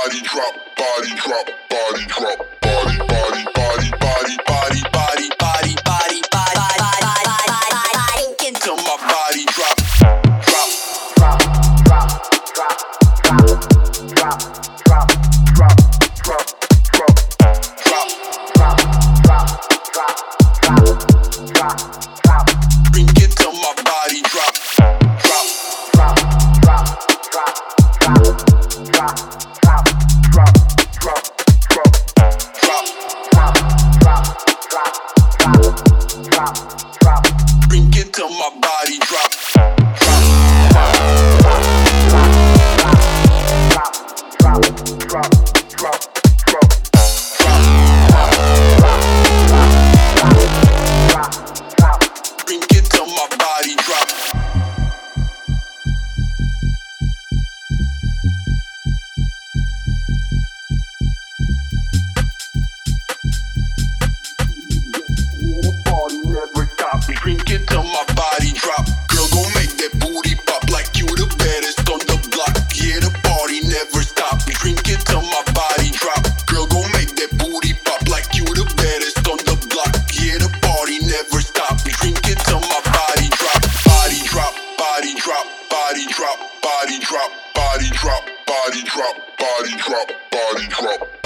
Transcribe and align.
body 0.00 0.22
drop, 0.28 0.66
body 0.80 1.14
drop, 1.14 1.46
body 1.68 2.06
drop, 2.08 2.40
body, 2.58 2.96
body, 3.08 3.46
body, 3.54 3.90
body, 4.00 4.36
body, 4.46 4.82
body. 4.90 4.99
till 38.20 38.28
my 38.28 38.50
body 38.60 38.98
drop. 38.98 39.32
drop. 40.70 41.29
Drop, 85.30 85.46
body 85.70 86.06
drop, 86.08 86.38
body 86.60 86.98
drop, 86.98 87.30
body 87.54 87.88
drop, 87.90 88.24
body 88.46 88.82
drop, 88.82 89.16
body 89.38 89.76
drop, 89.76 90.10
body 90.32 90.66
drop, 90.68 91.19